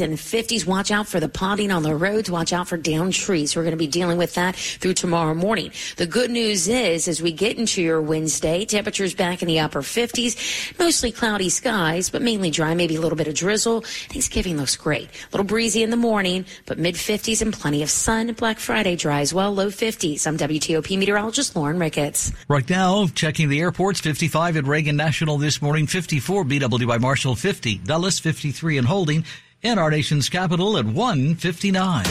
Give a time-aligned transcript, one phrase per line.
[0.00, 0.66] and 50s.
[0.66, 2.30] Watch out for the potting on the roads.
[2.30, 3.56] Watch out for down trees.
[3.56, 5.72] We're going to be dealing with that through tomorrow morning.
[5.96, 9.80] The good news is, as we get into your Wednesday, temperatures back in the upper
[9.80, 13.80] 50s, mostly cloudy skies, but mainly dry, maybe a little bit of drizzle.
[13.80, 15.08] Thanksgiving looks great.
[15.08, 18.32] A little breezy in the morning, but mid 50s and plenty of sun.
[18.34, 20.26] Black Friday dry as well, low 50s.
[20.26, 22.32] I'm WTOP meteorologist Lauren Ricketts.
[22.48, 27.78] Right now, checking the airports, 55 at Reagan National this morning, 54 BWI Marshall, 50
[27.78, 29.24] Dulles, 53 and holding
[29.62, 32.04] in our nation's capital at 159.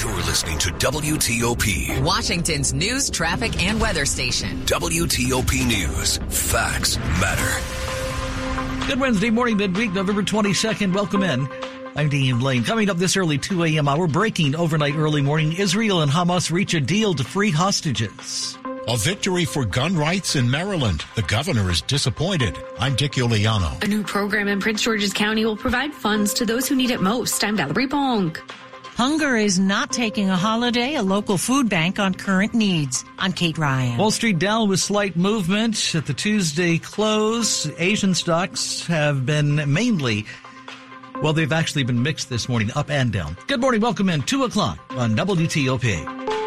[0.00, 4.60] You're listening to WTOP, Washington's news, traffic, and weather station.
[4.64, 6.18] WTOP News.
[6.28, 8.86] Facts matter.
[8.86, 10.94] Good Wednesday morning, midweek, November 22nd.
[10.94, 11.48] Welcome in.
[11.94, 12.64] I'm Dean Lane.
[12.64, 13.88] Coming up this early 2 a.m.
[13.88, 18.58] hour, breaking overnight early morning, Israel and Hamas reach a deal to free hostages.
[18.88, 21.04] A victory for gun rights in Maryland.
[21.14, 22.58] The governor is disappointed.
[22.80, 23.80] I'm Dick Uliano.
[23.80, 27.00] A new program in Prince George's County will provide funds to those who need it
[27.00, 27.44] most.
[27.44, 28.38] I'm Valerie Bonk.
[28.96, 33.04] Hunger is not taking a holiday, a local food bank on current needs.
[33.18, 33.98] I'm Kate Ryan.
[33.98, 37.70] Wall Street down with slight movement at the Tuesday close.
[37.78, 40.26] Asian stocks have been mainly
[41.22, 43.36] well, they've actually been mixed this morning, up and down.
[43.46, 43.80] Good morning.
[43.80, 44.22] Welcome in.
[44.22, 46.41] 2 o'clock on WTOP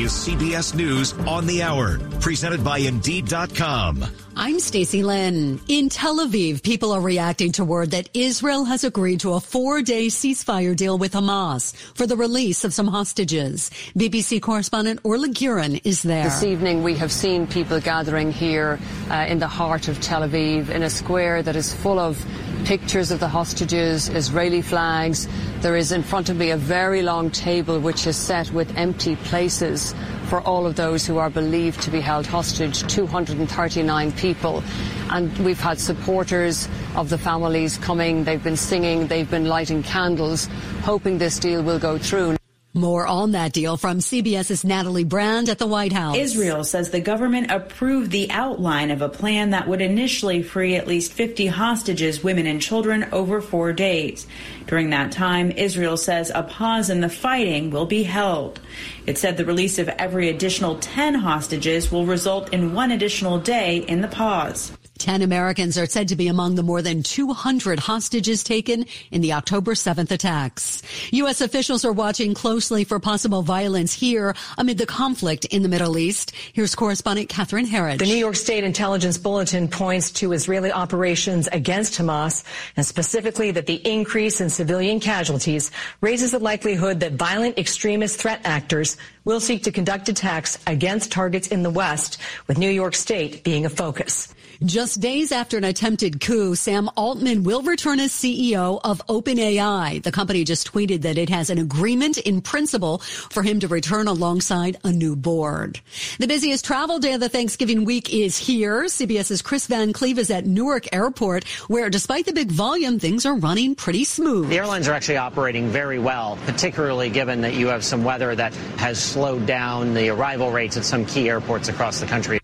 [0.00, 4.04] is CBS News on the Hour, presented by Indeed.com.
[4.34, 5.60] I'm Stacey Lynn.
[5.68, 10.06] In Tel Aviv, people are reacting to word that Israel has agreed to a four-day
[10.06, 13.70] ceasefire deal with Hamas for the release of some hostages.
[13.94, 16.24] BBC correspondent Orla Guerin is there.
[16.24, 18.78] This evening, we have seen people gathering here
[19.10, 22.24] uh, in the heart of Tel Aviv in a square that is full of
[22.64, 25.28] pictures of the hostages, Israeli flags.
[25.60, 29.16] There is in front of me a very long table which is set with empty
[29.16, 29.94] places
[30.26, 34.62] for all of those who are believed to be held hostage, 239 people.
[35.10, 38.24] And we've had supporters of the families coming.
[38.24, 40.48] They've been singing, they've been lighting candles,
[40.82, 42.39] hoping this deal will go through.
[42.72, 46.16] More on that deal from CBS's Natalie Brand at the White House.
[46.16, 50.86] Israel says the government approved the outline of a plan that would initially free at
[50.86, 54.24] least 50 hostages, women and children, over four days.
[54.68, 58.60] During that time, Israel says a pause in the fighting will be held.
[59.04, 63.78] It said the release of every additional 10 hostages will result in one additional day
[63.78, 64.70] in the pause.
[65.00, 69.32] Ten Americans are said to be among the more than 200 hostages taken in the
[69.32, 70.82] October 7th attacks.
[71.12, 71.40] U.S.
[71.40, 76.32] officials are watching closely for possible violence here amid the conflict in the Middle East.
[76.52, 77.98] Here's correspondent Catherine Herridge.
[77.98, 82.44] The New York State Intelligence Bulletin points to Israeli operations against Hamas
[82.76, 85.70] and specifically that the increase in civilian casualties
[86.02, 91.48] raises the likelihood that violent extremist threat actors will seek to conduct attacks against targets
[91.48, 94.34] in the West, with New York State being a focus.
[94.64, 100.02] Just days after an attempted coup, Sam Altman will return as CEO of OpenAI.
[100.02, 104.06] The company just tweeted that it has an agreement in principle for him to return
[104.06, 105.80] alongside a new board.
[106.18, 108.84] The busiest travel day of the Thanksgiving week is here.
[108.84, 113.36] CBS's Chris Van Cleave is at Newark Airport, where despite the big volume, things are
[113.36, 114.50] running pretty smooth.
[114.50, 118.52] The airlines are actually operating very well, particularly given that you have some weather that
[118.76, 122.39] has slowed down the arrival rates at some key airports across the country.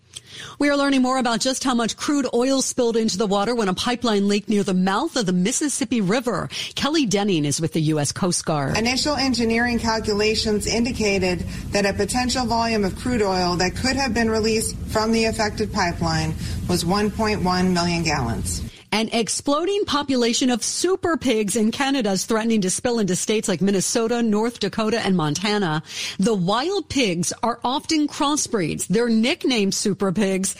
[0.58, 3.68] We are learning more about just how much crude oil spilled into the water when
[3.68, 6.48] a pipeline leaked near the mouth of the Mississippi River.
[6.74, 8.10] Kelly Denning is with the U.S.
[8.10, 8.78] Coast Guard.
[8.78, 11.40] Initial engineering calculations indicated
[11.72, 15.70] that a potential volume of crude oil that could have been released from the affected
[15.74, 16.34] pipeline
[16.70, 18.65] was 1.1 million gallons.
[18.96, 23.60] An exploding population of super pigs in Canada is threatening to spill into states like
[23.60, 25.82] Minnesota, North Dakota, and Montana.
[26.18, 28.86] The wild pigs are often crossbreeds.
[28.86, 30.56] They're nicknamed super pigs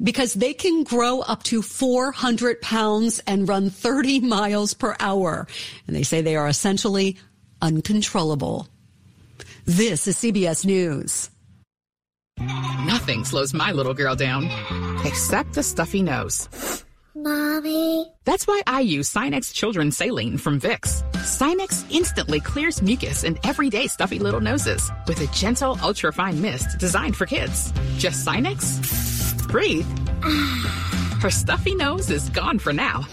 [0.00, 5.48] because they can grow up to 400 pounds and run 30 miles per hour.
[5.88, 7.18] And they say they are essentially
[7.60, 8.68] uncontrollable.
[9.64, 11.28] This is CBS News.
[12.38, 14.44] Nothing slows my little girl down
[15.04, 16.84] except the stuffy nose.
[17.22, 18.06] Mommy.
[18.24, 21.02] That's why I use Sinex Children's Saline from Vicks.
[21.12, 27.16] Sinex instantly clears mucus and everyday stuffy little noses with a gentle, ultra-fine mist designed
[27.16, 27.72] for kids.
[27.98, 29.46] Just Sinex?
[29.48, 29.86] Breathe.
[30.22, 31.18] Ah.
[31.20, 33.06] Her stuffy nose is gone for now.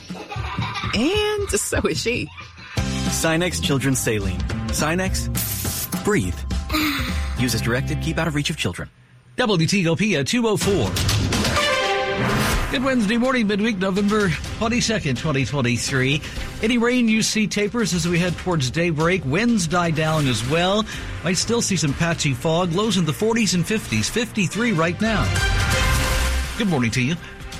[0.93, 2.29] And so is she.
[2.75, 4.39] Sinex Children's Saline.
[4.69, 6.37] Sinex, breathe.
[6.71, 7.35] Ah.
[7.39, 8.89] Use as directed, keep out of reach of children.
[9.37, 11.36] WTOP at 204.
[12.69, 16.21] Good Wednesday morning, midweek, November 22nd, 2023.
[16.61, 19.23] Any rain you see tapers as we head towards daybreak.
[19.23, 20.83] Winds die down as well.
[21.23, 22.73] Might still see some patchy fog.
[22.73, 24.09] Lows in the 40s and 50s.
[24.09, 25.23] 53 right now.
[26.57, 27.15] Good morning to you.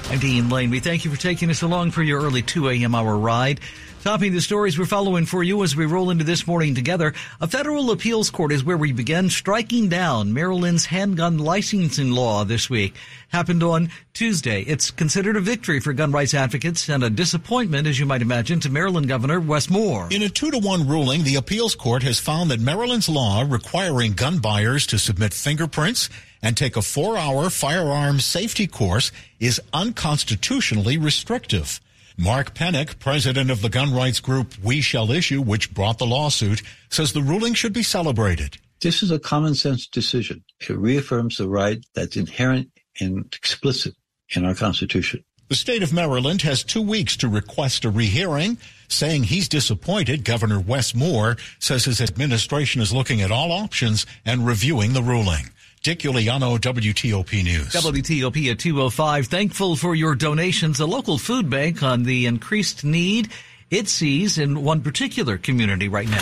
[0.09, 0.71] I'm Dean Lane.
[0.71, 2.94] We thank you for taking us along for your early 2 a.m.
[2.94, 3.62] hour ride.
[4.07, 7.48] Topping the stories we're following for you as we roll into this morning together, a
[7.48, 12.95] federal appeals court is where we begin striking down Maryland's handgun licensing law this week.
[13.27, 14.62] Happened on Tuesday.
[14.62, 18.62] It's considered a victory for gun rights advocates and a disappointment, as you might imagine,
[18.62, 20.07] to Maryland Governor Wes Moore.
[20.10, 24.13] In a two to one ruling, the appeals court has found that Maryland's law requiring
[24.13, 26.10] gun buyers to submit fingerprints
[26.42, 29.12] and take a four hour firearms safety course
[29.42, 31.81] is unconstitutionally restrictive.
[32.19, 36.63] Mark Pennak, president of the gun rights group We Shall Issue, which brought the lawsuit,
[36.89, 38.57] says the ruling should be celebrated.
[38.81, 40.43] This is a common sense decision.
[40.67, 43.93] It reaffirms the right that's inherent and explicit
[44.35, 45.23] in our Constitution.
[45.49, 50.25] The state of Maryland has two weeks to request a rehearing, saying he's disappointed.
[50.25, 55.51] Governor Wes Moore says his administration is looking at all options and reviewing the ruling.
[55.88, 57.69] Dick Uliano, WTOP News.
[57.69, 59.28] WTOP at 205.
[59.28, 60.81] Thankful for your donations.
[60.81, 63.30] A local food bank on the increased need
[63.72, 66.18] it sees in one particular community right now.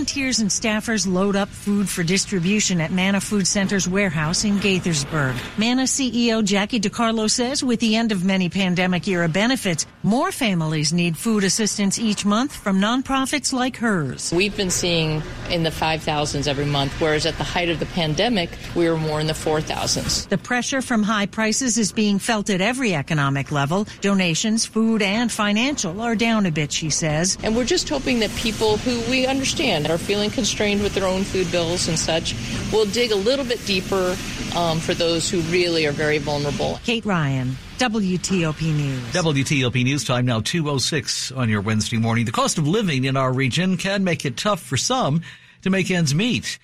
[0.00, 5.38] Volunteers and staffers load up food for distribution at Manna Food Center's warehouse in Gaithersburg.
[5.58, 10.94] Manna CEO Jackie DeCarlo says with the end of many pandemic era benefits, more families
[10.94, 14.32] need food assistance each month from nonprofits like hers.
[14.34, 18.48] We've been seeing in the 5,000s every month, whereas at the height of the pandemic,
[18.74, 20.30] we were more in the 4,000s.
[20.30, 23.86] The pressure from high prices is being felt at every economic level.
[24.00, 27.36] Donations, food and financial are down a bit, she says.
[27.42, 31.06] And we're just hoping that people who we understand understand are feeling constrained with their
[31.06, 32.34] own food bills and such,
[32.72, 34.16] we'll dig a little bit deeper
[34.56, 36.78] um, for those who really are very vulnerable.
[36.84, 37.56] Kate Ryan.
[37.78, 39.02] WTOP News.
[39.12, 42.24] WTOP News time now 206 on your Wednesday morning.
[42.24, 45.22] The cost of living in our region can make it tough for some
[45.62, 46.58] to make ends meet.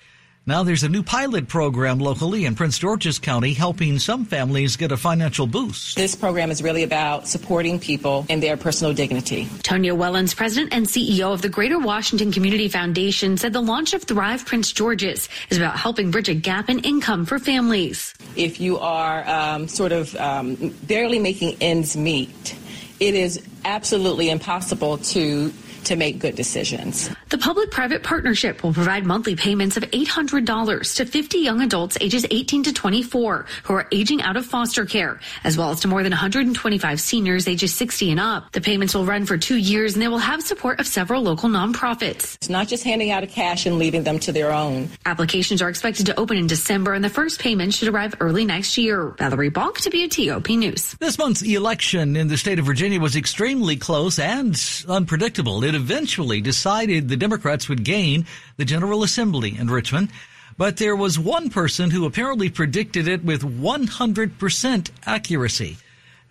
[0.47, 4.93] Now there's a new pilot program locally in Prince George's County helping some families get
[4.93, 5.97] a financial boost.
[5.97, 9.43] This program is really about supporting people in their personal dignity.
[9.63, 14.03] Tonia Wellons, president and CEO of the Greater Washington Community Foundation, said the launch of
[14.03, 18.13] Thrive Prince George's is about helping bridge a gap in income for families.
[18.37, 22.55] If you are um, sort of um, barely making ends meet,
[23.01, 25.51] it is absolutely impossible to
[25.85, 27.09] to make good decisions.
[27.29, 32.25] The public private partnership will provide monthly payments of $800 to 50 young adults ages
[32.29, 36.03] 18 to 24 who are aging out of foster care, as well as to more
[36.03, 38.51] than 125 seniors ages 60 and up.
[38.51, 41.49] The payments will run for two years and they will have support of several local
[41.49, 42.35] nonprofits.
[42.35, 44.89] It's not just handing out a cash and leaving them to their own.
[45.05, 48.77] Applications are expected to open in December and the first payment should arrive early next
[48.77, 49.15] year.
[49.17, 50.95] Valerie Bonk, WTOP News.
[50.99, 55.59] This month's election in the state of Virginia was extremely close and unpredictable.
[55.67, 58.25] It eventually decided the Democrats would gain
[58.55, 60.11] the General Assembly in Richmond.
[60.57, 65.75] But there was one person who apparently predicted it with 100% accuracy.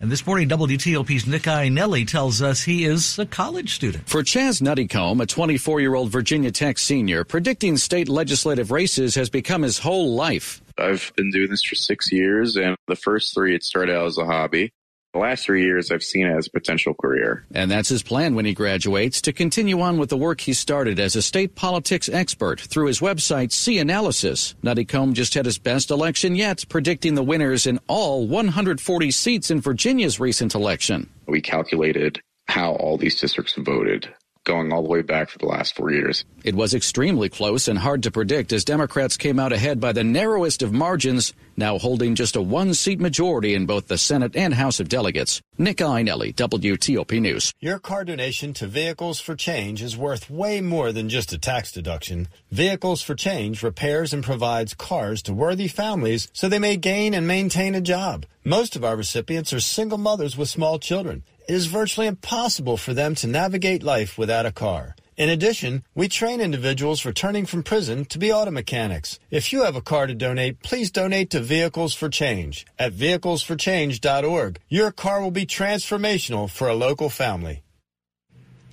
[0.01, 4.09] And this morning, WTOP's Nick Iannelli tells us he is a college student.
[4.09, 9.29] For Chaz Nuttycombe, a 24 year old Virginia Tech senior, predicting state legislative races has
[9.29, 10.63] become his whole life.
[10.79, 14.17] I've been doing this for six years, and the first three, it started out as
[14.17, 14.71] a hobby.
[15.17, 17.43] The last three years, I've seen it as a potential career.
[17.51, 20.99] And that's his plan when he graduates to continue on with the work he started
[20.99, 24.53] as a state politics expert through his website, CNalysis.
[24.61, 29.49] Nutty Nuttycombe just had his best election yet, predicting the winners in all 140 seats
[29.49, 31.09] in Virginia's recent election.
[31.25, 34.13] We calculated how all these districts voted
[34.47, 36.25] going all the way back for the last four years.
[36.43, 40.03] It was extremely close and hard to predict as Democrats came out ahead by the
[40.03, 44.53] narrowest of margins, now holding just a one seat majority in both the Senate and
[44.53, 45.41] House of Delegates.
[45.57, 47.53] Nick Iannelli, WTOP News.
[47.59, 51.71] Your car donation to Vehicles for Change is worth way more than just a tax
[51.71, 52.29] deduction.
[52.49, 57.27] Vehicles for Change repairs and provides cars to worthy families so they may gain and
[57.27, 58.25] maintain a job.
[58.45, 62.93] Most of our recipients are single mothers with small children it is virtually impossible for
[62.93, 64.95] them to navigate life without a car.
[65.15, 69.17] In addition, we train individuals returning from prison to be auto mechanics.
[69.31, 74.59] If you have a car to donate, please donate to Vehicles for Change at vehiclesforchange.org.
[74.69, 77.63] Your car will be transformational for a local family.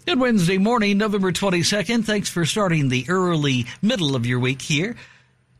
[0.04, 2.04] Good Wednesday morning, November 22nd.
[2.04, 4.96] Thanks for starting the early middle of your week here.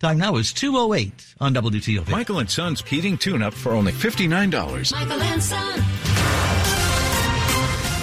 [0.00, 2.10] Time now is 2.08 on WTOP.
[2.10, 4.92] Michael and Son's heating tune-up for only $59.
[4.92, 6.13] Michael and Son.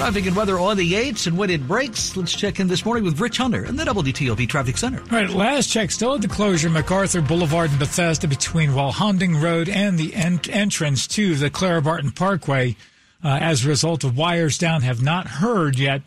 [0.02, 2.18] Traffic and weather on the 8s and when it breaks.
[2.18, 5.00] Let's check in this morning with Rich Hunter in the WTOP Traffic Center.
[5.00, 9.70] All right, last check, still at the closure, MacArthur Boulevard and Bethesda between Walhonding Road
[9.70, 12.76] and the en- entrance to the Clara Barton Parkway.
[13.24, 14.82] uh, as a result of wires down.
[14.82, 16.02] Have not heard yet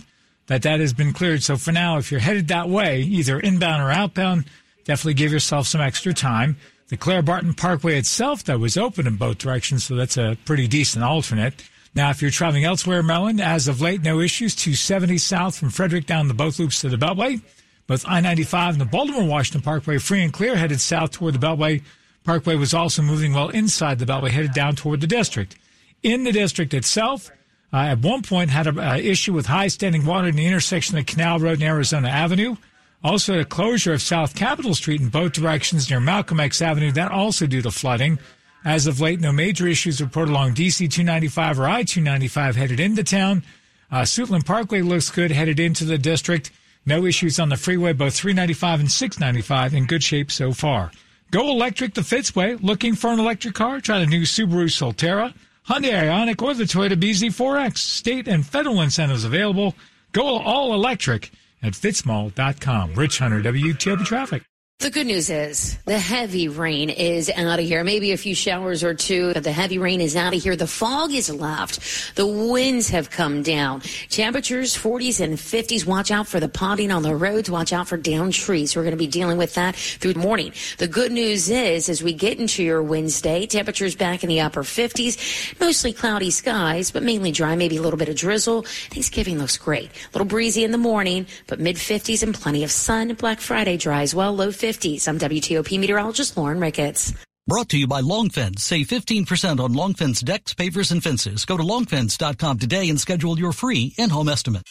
[0.49, 1.45] that that has been cleared.
[1.45, 4.47] So for now, if you're headed that way, either inbound or outbound,
[4.85, 6.57] definitely give yourself some extra time.
[6.89, 10.67] The Clara Barton Parkway itself, though, was open in both directions, so that's a pretty
[10.67, 11.63] decent alternate.
[11.95, 14.55] Now, if you're traveling elsewhere Maryland, as of late, no issues.
[14.57, 17.41] 270 south from Frederick down the both loops to the Beltway.
[17.87, 21.83] Both I-95 and the Baltimore-Washington Parkway free and clear headed south toward the Beltway.
[22.25, 25.57] Parkway was also moving well inside the Beltway, headed down toward the district.
[26.03, 27.31] In the district itself,
[27.73, 30.99] uh, at one point had an uh, issue with high standing water in the intersection
[30.99, 32.57] of Canal Road and Arizona Avenue.
[33.05, 37.13] Also, a closure of South Capitol Street in both directions near Malcolm X Avenue, that
[37.13, 38.19] also due to flooding.
[38.65, 43.05] As of late, no major issues reported along DC 295 or I 295 headed into
[43.05, 43.43] town.
[43.91, 46.51] Uh, Suitland Parkway looks good headed into the district.
[46.87, 50.91] No issues on the freeway, both 395 and 695 in good shape so far.
[51.31, 52.63] Go electric the Fitzway.
[52.63, 53.81] Looking for an electric car?
[53.81, 55.35] Try the new Subaru Solterra,
[55.69, 57.79] Hyundai Ioniq, or the Toyota BZ4X.
[57.79, 59.75] State and federal incentives available.
[60.13, 62.95] Go all electric at fitzmall.com.
[62.95, 64.45] Rich Hunter, WTOP Traffic.
[64.81, 67.83] The good news is the heavy rain is out of here.
[67.85, 70.57] Maybe a few showers or two, but the heavy rain is out of here.
[70.57, 72.17] The fog is left.
[72.17, 73.81] The winds have come down.
[74.11, 75.87] Temperatures 40s and 50s.
[75.87, 77.51] Watch out for the potting on the roads.
[77.51, 78.77] Watch out for down trees.
[78.77, 80.53] We're going to be dealing with that through the morning.
[80.77, 84.65] The good news is as we get into your Wednesday, temperatures back in the upper
[84.65, 85.59] 50s.
[85.61, 87.57] Mostly cloudy skies, but mainly dry.
[87.57, 88.63] Maybe a little bit of drizzle.
[88.91, 89.87] Thanksgiving looks great.
[89.87, 93.15] A little breezy in the morning, but mid 50s and plenty of sun.
[93.15, 94.35] Black Friday dry as well.
[94.35, 94.64] Low 50s.
[94.65, 95.07] 50s.
[95.09, 97.13] I'm WTOP meteorologist Lauren Ricketts.
[97.47, 98.61] Brought to you by Longfence.
[98.61, 101.45] Save 15% on Longfence decks, pavers, and fences.
[101.45, 104.63] Go to longfence.com today and schedule your free in-home estimate.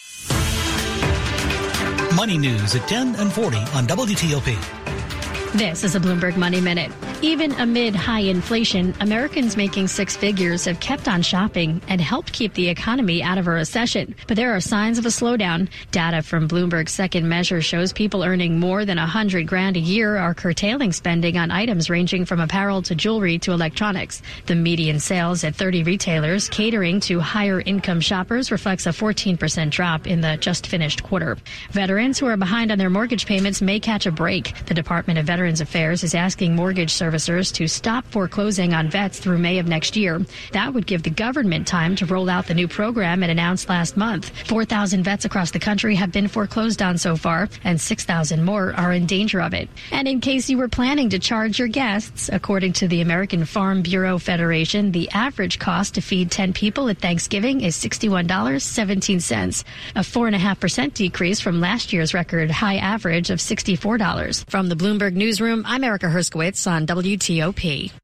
[2.16, 4.93] Money news at 10 and 40 on WTOP.
[5.56, 6.92] This is a Bloomberg Money Minute.
[7.22, 12.56] Even amid high inflation, Americans making six figures have kept on shopping and helped keep
[12.56, 14.16] the economy out of a recession.
[14.28, 15.70] But there are signs of a slowdown.
[15.92, 20.18] Data from Bloomberg's second measure shows people earning more than a hundred grand a year
[20.18, 24.24] are curtailing spending on items ranging from apparel to jewelry to electronics.
[24.48, 30.08] The median sales at 30 retailers catering to higher income shoppers reflects a 14% drop
[30.08, 31.38] in the just finished quarter.
[31.70, 34.66] Veterans who are behind on their mortgage payments may catch a break.
[34.66, 39.20] The Department of Veterans Veterans Affairs is asking mortgage servicers to stop foreclosing on vets
[39.20, 40.22] through May of next year.
[40.54, 43.98] That would give the government time to roll out the new program it announced last
[43.98, 44.32] month.
[44.48, 48.94] 4,000 vets across the country have been foreclosed on so far, and 6,000 more are
[48.94, 49.68] in danger of it.
[49.92, 53.82] And in case you were planning to charge your guests, according to the American Farm
[53.82, 60.94] Bureau Federation, the average cost to feed 10 people at Thanksgiving is $61.17, a 4.5%
[60.94, 64.50] decrease from last year's record high average of $64.
[64.50, 68.03] From the Bloomberg News Newsroom, I'm Erica Herskowitz on WTOP.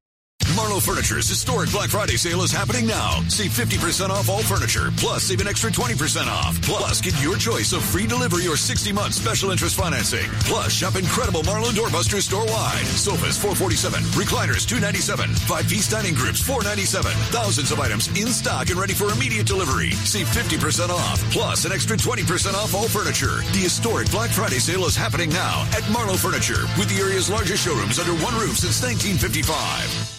[0.55, 3.21] Marlowe Furniture's historic Black Friday sale is happening now.
[3.27, 6.59] Save 50% off all furniture, plus save an extra 20% off.
[6.61, 10.29] Plus, get your choice of free delivery or 60-month special interest financing.
[10.47, 12.85] Plus, shop incredible Marlowe doorbusters store-wide.
[12.85, 17.11] Sofas 447, recliners 297, five-piece dining groups 497.
[17.29, 19.91] Thousands of items in stock and ready for immediate delivery.
[20.07, 23.43] Save 50% off, plus an extra 20% off all furniture.
[23.53, 27.63] The historic Black Friday sale is happening now at Marlowe Furniture with the area's largest
[27.65, 30.18] showrooms under one roof since 1955.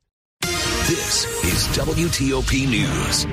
[0.91, 3.25] This is WTOP News.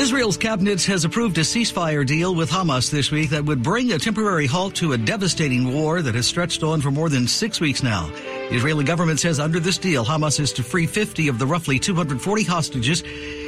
[0.00, 4.00] Israel's cabinet has approved a ceasefire deal with Hamas this week that would bring a
[4.00, 7.84] temporary halt to a devastating war that has stretched on for more than six weeks
[7.84, 8.08] now.
[8.08, 11.78] The Israeli government says under this deal, Hamas is to free 50 of the roughly
[11.78, 13.04] 240 hostages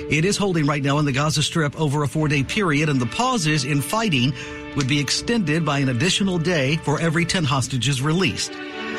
[0.09, 3.00] it is holding right now in the Gaza Strip over a four day period, and
[3.00, 4.33] the pauses in fighting
[4.76, 8.52] would be extended by an additional day for every 10 hostages released.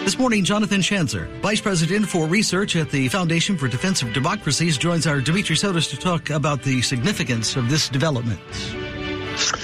[0.08, 4.78] This morning, Jonathan Schanzer, Vice President for Research at the Foundation for Defense of Democracies,
[4.78, 8.40] joins our Dimitri Sotis to talk about the significance of this development.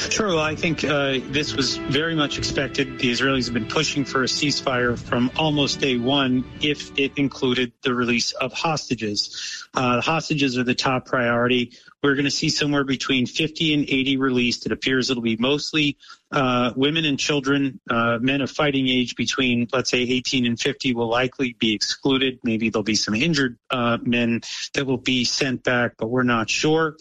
[0.09, 0.27] Sure.
[0.27, 2.99] Well, I think uh, this was very much expected.
[2.99, 7.71] The Israelis have been pushing for a ceasefire from almost day one, if it included
[7.81, 9.65] the release of hostages.
[9.73, 11.71] Uh, hostages are the top priority.
[12.03, 14.65] We're going to see somewhere between 50 and 80 released.
[14.65, 15.97] It appears it'll be mostly
[16.31, 17.79] uh, women and children.
[17.89, 22.39] Uh, men of fighting age between, let's say, 18 and 50 will likely be excluded.
[22.43, 24.41] Maybe there'll be some injured uh, men
[24.73, 26.97] that will be sent back, but we're not sure.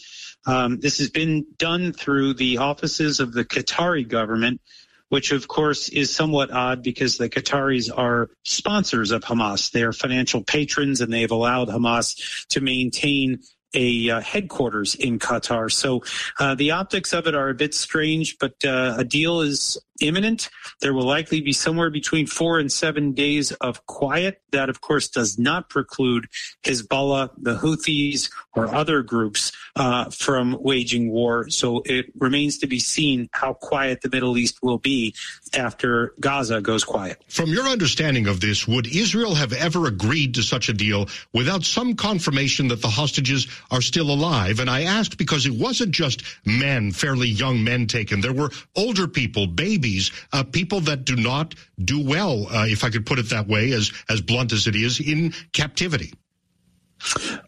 [0.47, 4.61] Um, this has been done through the offices of the Qatari government
[5.09, 9.71] which of course is somewhat odd because the Qataris are sponsors of Hamas.
[9.71, 13.43] They are financial patrons and they have allowed Hamas to maintain
[13.75, 15.71] a uh, headquarters in Qatar.
[15.73, 16.03] So
[16.39, 20.51] uh, the optics of it are a bit strange, but uh, a deal is imminent.
[20.81, 24.43] There will likely be somewhere between four and seven days of quiet.
[24.51, 26.27] That, of course, does not preclude
[26.65, 31.49] Hezbollah, the Houthis, or other groups uh, from waging war.
[31.49, 35.15] So it remains to be seen how quiet the Middle East will be
[35.55, 37.23] after Gaza goes quiet.
[37.29, 41.65] From your understanding of this, would Israel have ever agreed to such a deal without
[41.65, 44.61] some confirmation that the hostages are still alive?
[44.61, 48.21] And I asked because it wasn't just men, fairly young men taken.
[48.21, 49.92] There were older people, babies,
[50.33, 53.73] uh, people that do not do well, uh, if I could put it that way,
[53.73, 56.13] as, as blunt as it is, in captivity.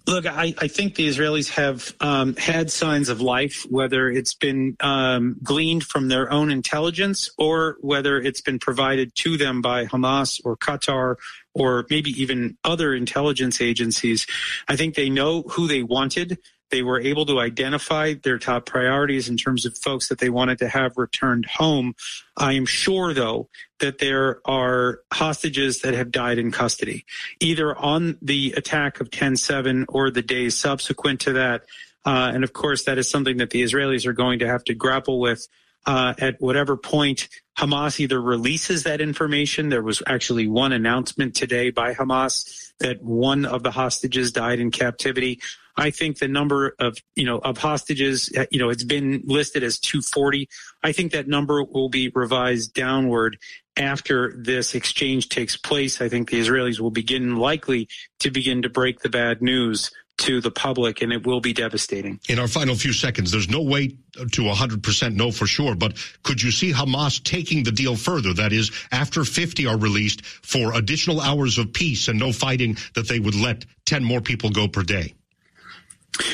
[0.06, 4.76] Look, I, I, think the Israelis have um, had signs of life, whether it's been
[4.80, 10.40] um, gleaned from their own intelligence or whether it's been provided to them by Hamas
[10.44, 11.16] or Qatar
[11.54, 14.26] or maybe even other intelligence agencies.
[14.68, 16.38] I think they know who they wanted.
[16.70, 20.58] They were able to identify their top priorities in terms of folks that they wanted
[20.58, 21.94] to have returned home.
[22.36, 23.48] I am sure, though,
[23.80, 27.04] that there are hostages that have died in custody,
[27.40, 31.64] either on the attack of 10 7 or the days subsequent to that.
[32.04, 34.74] Uh, and of course, that is something that the Israelis are going to have to
[34.74, 35.46] grapple with
[35.86, 37.28] uh, at whatever point
[37.58, 39.68] Hamas either releases that information.
[39.68, 44.70] There was actually one announcement today by Hamas that one of the hostages died in
[44.70, 45.40] captivity.
[45.76, 49.62] I think the number of, you know, of hostages, uh, you know, it's been listed
[49.62, 50.48] as 240.
[50.82, 53.38] I think that number will be revised downward
[53.76, 56.00] after this exchange takes place.
[56.00, 57.88] I think the Israelis will begin likely
[58.20, 62.20] to begin to break the bad news to the public, and it will be devastating.
[62.28, 66.40] In our final few seconds, there's no way to 100% know for sure, but could
[66.40, 68.32] you see Hamas taking the deal further?
[68.32, 73.08] That is, after 50 are released for additional hours of peace and no fighting, that
[73.08, 75.14] they would let 10 more people go per day?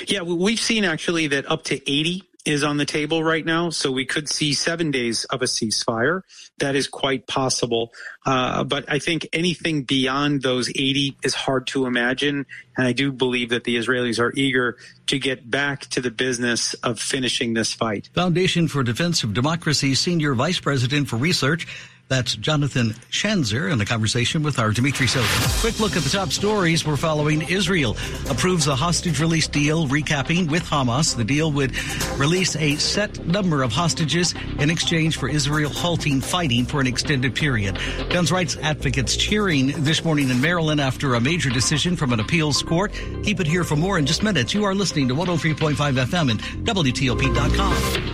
[0.07, 3.71] Yeah, we've seen actually that up to 80 is on the table right now.
[3.71, 6.23] So we could see seven days of a ceasefire.
[6.59, 7.93] That is quite possible.
[8.25, 12.47] Uh, but I think anything beyond those 80 is hard to imagine.
[12.77, 16.75] And I do believe that the Israelis are eager to get back to the business
[16.75, 18.09] of finishing this fight.
[18.15, 21.67] Foundation for Defense of Democracy Senior Vice President for Research
[22.11, 25.61] that's Jonathan Schanzer in a conversation with our Dimitri Sotis.
[25.61, 27.43] Quick look at the top stories we're following.
[27.43, 27.97] Israel
[28.29, 31.17] approves a hostage release deal, recapping with Hamas.
[31.17, 31.73] The deal would
[32.19, 37.37] release a set number of hostages in exchange for Israel halting fighting for an extended
[37.37, 37.79] period.
[38.11, 42.61] Guns rights advocates cheering this morning in Maryland after a major decision from an appeals
[42.61, 42.93] court.
[43.23, 44.53] Keep it here for more in just minutes.
[44.53, 48.10] You are listening to 103.5 FM and WTOP.com.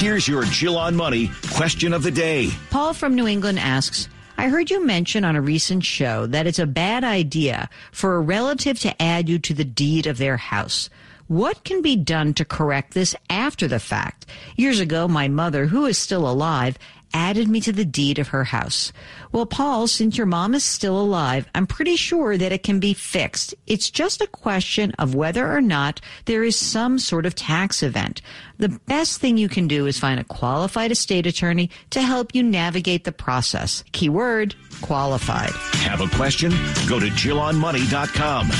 [0.00, 2.48] Here's your Jill on Money question of the day.
[2.70, 4.08] Paul from New England asks,
[4.38, 8.20] I heard you mention on a recent show that it's a bad idea for a
[8.22, 10.88] relative to add you to the deed of their house.
[11.26, 14.24] What can be done to correct this after the fact?
[14.56, 16.78] Years ago, my mother, who is still alive,
[17.12, 18.92] added me to the deed of her house.
[19.32, 22.94] Well, Paul, since your mom is still alive, I'm pretty sure that it can be
[22.94, 23.54] fixed.
[23.66, 28.22] It's just a question of whether or not there is some sort of tax event.
[28.58, 32.42] The best thing you can do is find a qualified estate attorney to help you
[32.42, 33.84] navigate the process.
[33.92, 35.52] Keyword, qualified.
[35.82, 36.50] Have a question?
[36.88, 38.46] Go to JillOnMoney.com.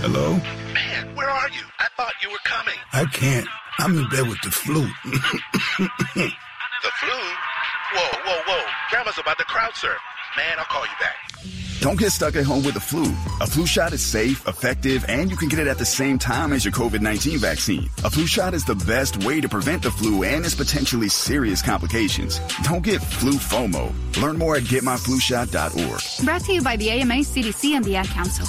[0.00, 0.34] Hello?
[0.72, 1.64] Man, where are you?
[1.78, 2.74] I thought you were coming.
[2.92, 3.48] I can't.
[3.78, 4.80] I'm in bed with the flu.
[4.82, 4.90] the
[7.00, 7.18] flu?
[7.94, 8.64] Whoa, whoa, whoa.
[8.90, 9.98] Grandma's about to crowd surf.
[10.36, 11.16] Man, I'll call you back.
[11.80, 13.04] Don't get stuck at home with the flu.
[13.40, 16.52] A flu shot is safe, effective, and you can get it at the same time
[16.52, 17.88] as your COVID-19 vaccine.
[18.02, 21.62] A flu shot is the best way to prevent the flu and its potentially serious
[21.62, 22.40] complications.
[22.64, 23.94] Don't get flu FOMO.
[24.20, 26.24] Learn more at getmyflushot.org.
[26.26, 28.46] Brought to you by the AMA, CDC, and the Ad Council.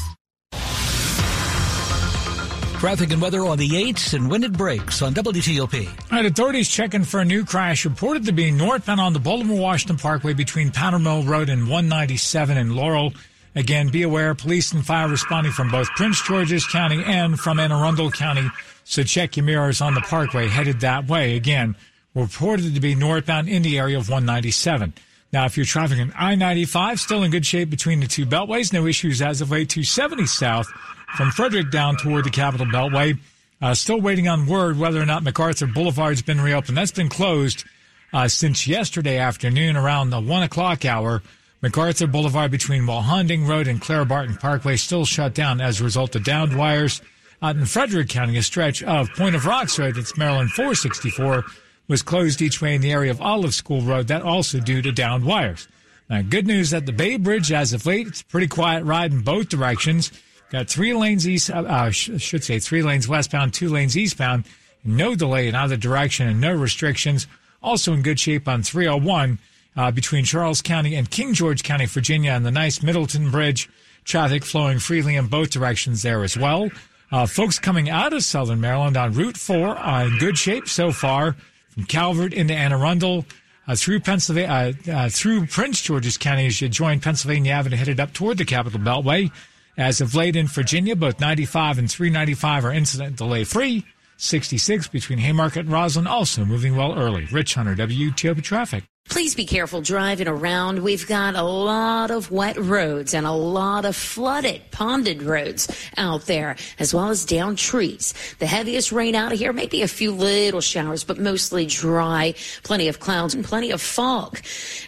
[2.79, 5.85] Traffic and weather on the 8s and when it breaks on WTOP.
[5.85, 9.59] All right, authorities checking for a new crash reported to be northbound on the Baltimore
[9.59, 13.11] Washington Parkway between Powder Mill Road and 197 in Laurel.
[13.53, 17.73] Again, be aware, police and fire responding from both Prince George's County and from Anne
[17.73, 18.49] Arundel County.
[18.85, 21.35] So check your mirrors on the parkway headed that way.
[21.35, 21.75] Again,
[22.15, 24.93] reported to be northbound in the area of 197.
[25.31, 28.73] Now, if you're traveling on I-95, still in good shape between the two beltways.
[28.73, 29.69] No issues as of late.
[29.69, 30.67] 270 south
[31.15, 33.17] from Frederick down toward the Capital Beltway.
[33.61, 36.77] Uh, still waiting on word whether or not MacArthur Boulevard's been reopened.
[36.77, 37.65] That's been closed
[38.13, 41.21] uh, since yesterday afternoon around the one o'clock hour.
[41.61, 46.15] MacArthur Boulevard between Walhonding Road and Clara Barton Parkway still shut down as a result
[46.15, 47.01] of downed wires.
[47.41, 51.43] Out in Frederick County, a stretch of Point of Rocks Road, that's Maryland 464,
[51.89, 54.07] was closed each way in the area of Olive School Road.
[54.07, 55.67] That also due to downed wires.
[56.09, 58.07] Now, good news at the Bay Bridge as of late.
[58.07, 60.11] It's a pretty quiet ride in both directions.
[60.51, 64.45] Got three lanes east, uh, uh, should say three lanes westbound, two lanes eastbound.
[64.83, 67.27] No delay in either direction and no restrictions.
[67.61, 69.37] Also in good shape on 301
[69.75, 73.69] uh, between Charles County and King George County, Virginia, and the nice Middleton Bridge.
[74.05, 76.69] Traffic flowing freely in both directions there as well.
[77.11, 80.91] Uh, folks coming out of southern Maryland on Route 4 are in good shape so
[80.91, 81.35] far
[81.69, 83.25] from Calvert into Anne Arundel.
[83.67, 84.49] Uh, through Pennsylvania,
[84.87, 88.45] uh, uh, through Prince George's County as you join Pennsylvania Avenue, headed up toward the
[88.45, 89.31] Capital Beltway.
[89.77, 93.85] As of late in Virginia, both 95 and 395 are incident delay free.
[94.17, 97.25] 66 between Haymarket and Rosslyn also moving well early.
[97.31, 98.83] Rich Hunter, WTOP Traffic.
[99.09, 100.83] Please be careful driving around.
[100.83, 105.67] We've got a lot of wet roads and a lot of flooded, ponded roads
[105.97, 108.13] out there, as well as down trees.
[108.37, 112.35] The heaviest rain out of here, maybe a few little showers, but mostly dry.
[112.61, 114.39] Plenty of clouds and plenty of fog.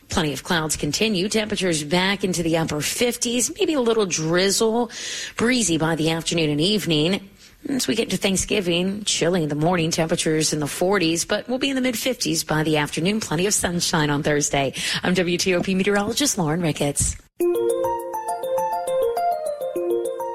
[0.10, 1.28] Plenty of clouds continue.
[1.28, 4.92] Temperatures back into the upper 50s, maybe a little drizzle.
[5.36, 7.28] Breezy by the afternoon and evening.
[7.70, 11.60] As we get to Thanksgiving, chilly in the morning, temperatures in the 40s, but we'll
[11.60, 13.20] be in the mid 50s by the afternoon.
[13.20, 14.74] Plenty of sunshine on Thursday.
[15.04, 17.16] I'm WTOP meteorologist Lauren Ricketts.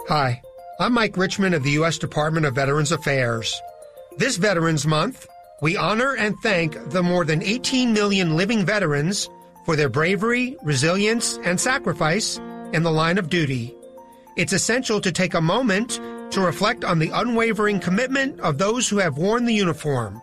[0.08, 0.40] Hi,
[0.78, 1.98] I'm Mike Richmond of the U.S.
[1.98, 3.60] Department of Veterans Affairs.
[4.18, 5.26] This Veterans Month,
[5.60, 9.28] we honor and thank the more than 18 million living veterans
[9.64, 12.38] for their bravery, resilience, and sacrifice
[12.72, 13.74] in the line of duty.
[14.36, 15.98] It's essential to take a moment
[16.30, 20.20] to reflect on the unwavering commitment of those who have worn the uniform.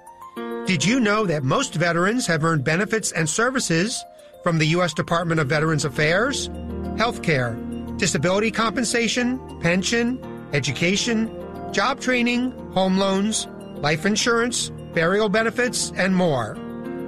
[0.65, 4.03] Did you know that most veterans have earned benefits and services
[4.43, 4.93] from the U.S.
[4.93, 6.49] Department of Veterans Affairs?
[6.95, 11.29] Healthcare, disability compensation, pension, education,
[11.73, 16.57] job training, home loans, life insurance, burial benefits, and more.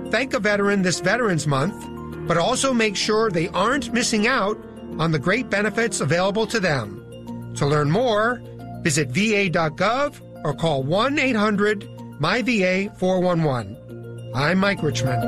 [0.09, 1.85] Thank a veteran this Veterans Month,
[2.27, 4.57] but also make sure they aren't missing out
[4.99, 7.53] on the great benefits available to them.
[7.55, 8.41] To learn more,
[8.85, 11.81] Visit va.gov or call 1 800
[12.19, 14.31] MyVA 411.
[14.35, 15.23] I'm Mike Richmond.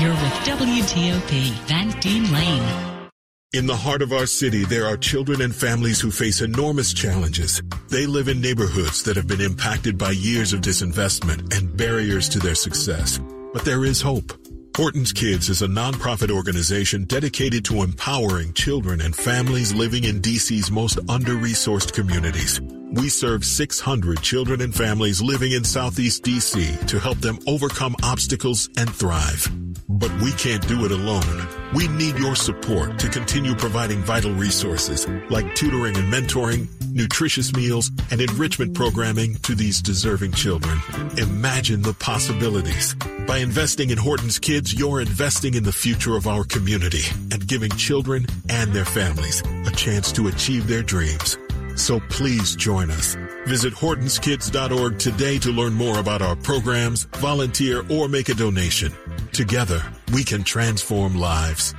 [0.00, 3.08] You're with WTOP, Van Dean Lane.
[3.52, 7.62] In the heart of our city, there are children and families who face enormous challenges.
[7.88, 12.40] They live in neighborhoods that have been impacted by years of disinvestment and barriers to
[12.40, 13.20] their success.
[13.54, 14.32] But there is hope.
[14.78, 20.70] Horton's Kids is a nonprofit organization dedicated to empowering children and families living in DC's
[20.70, 22.60] most under-resourced communities.
[22.92, 28.70] We serve 600 children and families living in Southeast DC to help them overcome obstacles
[28.76, 29.48] and thrive.
[29.88, 31.48] But we can't do it alone.
[31.74, 37.90] We need your support to continue providing vital resources like tutoring and mentoring, nutritious meals,
[38.10, 40.78] and enrichment programming to these deserving children.
[41.16, 42.94] Imagine the possibilities.
[43.26, 47.70] By investing in Horton's Kids, you're investing in the future of our community and giving
[47.72, 51.36] children and their families a chance to achieve their dreams.
[51.76, 53.16] So please join us.
[53.46, 58.92] Visit HortonsKids.org today to learn more about our programs, volunteer, or make a donation.
[59.32, 61.74] Together, we can transform lives.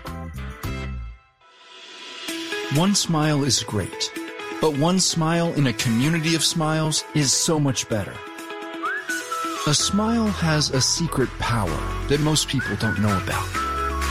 [2.76, 4.12] One smile is great,
[4.62, 8.14] but one smile in a community of smiles is so much better.
[9.68, 13.48] A smile has a secret power that most people don't know about.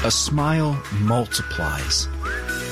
[0.04, 2.06] A smile multiplies.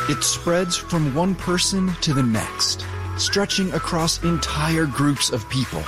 [0.08, 2.84] It spreads from one person to the next,
[3.18, 5.82] stretching across entire groups of people.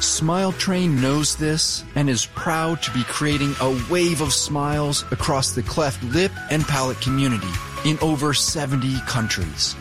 [0.00, 5.52] Smile Train knows this and is proud to be creating a wave of smiles across
[5.52, 7.52] the cleft lip and palate community
[7.84, 9.76] in over 70 countries.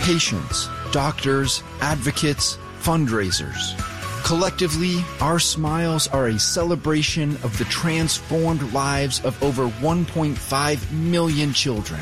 [0.00, 3.76] Patients, doctors, advocates, fundraisers.
[4.24, 12.00] Collectively, our smiles are a celebration of the transformed lives of over 1.5 million children.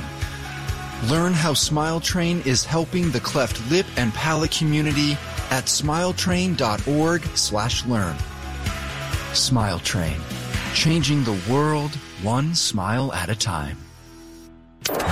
[1.06, 5.12] Learn how Smile Train is helping the cleft lip and palate community
[5.50, 8.16] at smiletrain.org slash learn.
[9.32, 10.20] Smile Train,
[10.74, 13.78] changing the world one smile at a time.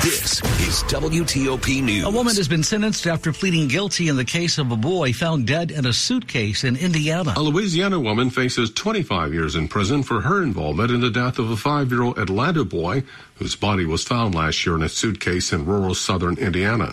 [0.07, 2.05] This is WTOP News.
[2.05, 5.49] A woman has been sentenced after pleading guilty in the case of a boy found
[5.49, 7.35] dead in a suitcase in Indiana.
[7.37, 11.51] A Louisiana woman faces 25 years in prison for her involvement in the death of
[11.51, 13.03] a five-year-old Atlanta boy
[13.35, 16.93] whose body was found last year in a suitcase in rural southern Indiana.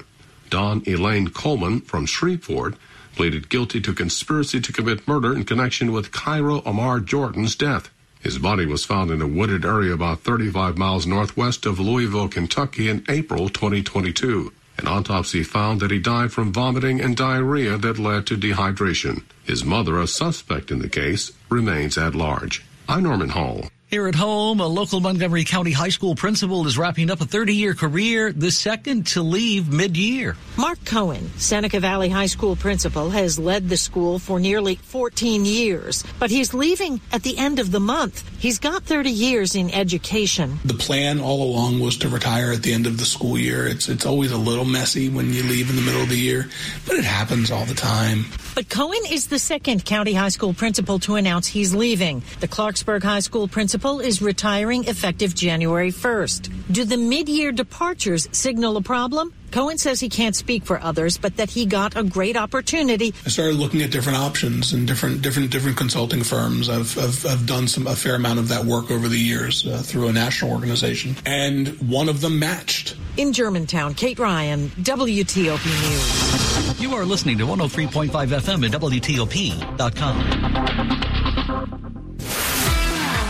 [0.49, 2.73] Dawn Elaine Coleman from Shreveport
[3.15, 7.91] pleaded guilty to conspiracy to commit murder in connection with Cairo Ammar Jordan's death.
[8.24, 12.88] His body was found in a wooded area about 35 miles northwest of Louisville, Kentucky
[12.88, 14.54] in April 2022.
[14.78, 19.24] An autopsy found that he died from vomiting and diarrhea that led to dehydration.
[19.44, 22.64] His mother, a suspect in the case, remains at large.
[22.88, 23.66] I'm Norman Hall.
[23.94, 27.54] Here at home, a local Montgomery County high school principal is wrapping up a 30
[27.54, 30.36] year career, the second to leave mid year.
[30.58, 36.04] Mark Cohen, Seneca Valley High School principal, has led the school for nearly 14 years,
[36.18, 38.28] but he's leaving at the end of the month.
[38.40, 40.58] He's got 30 years in education.
[40.66, 43.68] The plan all along was to retire at the end of the school year.
[43.68, 46.50] It's, it's always a little messy when you leave in the middle of the year,
[46.88, 48.26] but it happens all the time.
[48.56, 52.22] But Cohen is the second county high school principal to announce he's leaving.
[52.39, 56.52] The Clarksburg High School principal is retiring effective January 1st.
[56.72, 59.34] Do the mid-year departures signal a problem?
[59.54, 63.13] Cohen says he can't speak for others, but that he got a great opportunity.
[63.24, 66.70] I started looking at different options and different different different consulting firms.
[66.70, 69.78] I've I've, I've done some a fair amount of that work over the years uh,
[69.78, 72.96] through a national organization, and one of them matched.
[73.16, 76.82] In Germantown, Kate Ryan, WTOP News.
[76.82, 80.20] You are listening to 103.5 FM at WTOP.com.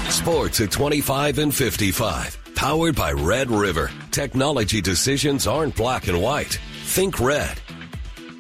[0.10, 2.43] Sports at 25 and 55.
[2.64, 3.92] Powered by Red River.
[4.12, 6.62] Technology decisions aren't black and white.
[6.86, 7.60] Think red.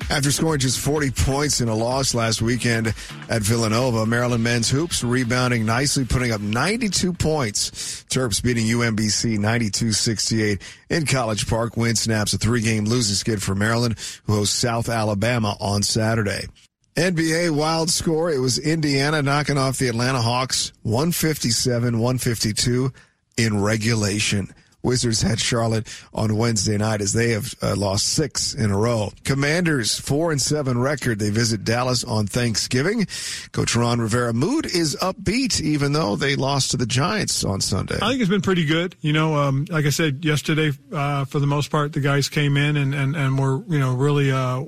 [0.10, 2.94] After scoring just 40 points in a loss last weekend
[3.28, 8.06] at Villanova, Maryland men's hoops rebounding nicely, putting up 92 points.
[8.10, 11.76] Terps beating UMBC 92-68 in College Park.
[11.76, 16.48] Win snaps a three-game losing skid for Maryland, who hosts South Alabama on Saturday.
[16.96, 18.32] NBA wild score.
[18.32, 22.94] It was Indiana knocking off the Atlanta Hawks 157-152
[23.38, 24.54] in regulation.
[24.84, 29.14] Wizards had Charlotte on Wednesday night as they have uh, lost six in a row.
[29.24, 31.20] Commanders four and seven record.
[31.20, 33.08] They visit Dallas on Thanksgiving.
[33.54, 37.96] Coach Ron Rivera mood is upbeat even though they lost to the Giants on Sunday.
[38.02, 38.98] I think it's been pretty good.
[39.00, 42.58] You know, um, like I said yesterday, uh, for the most part, the guys came
[42.58, 44.66] in and, and, and were, you know, really, uh,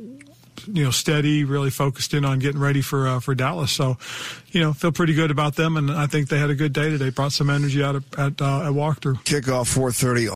[0.67, 3.71] you know, steady, really focused in on getting ready for uh, for Dallas.
[3.71, 3.97] So,
[4.51, 6.89] you know, feel pretty good about them, and I think they had a good day
[6.89, 7.09] today.
[7.09, 9.23] Brought some energy out of, at uh, at walkthrough.
[9.23, 10.31] Kickoff 4:30